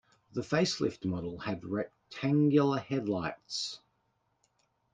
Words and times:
The 0.33 0.41
facelift 0.41 1.05
model 1.05 1.37
had 1.37 1.63
rectangular 1.63 2.79
headlights. 2.79 3.79